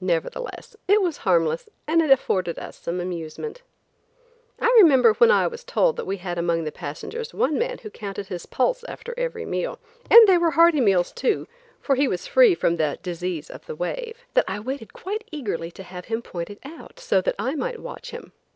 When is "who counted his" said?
7.78-8.46